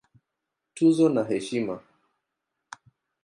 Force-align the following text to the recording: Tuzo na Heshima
Tuzo 0.75 1.05
na 1.13 1.23
Heshima 1.29 1.75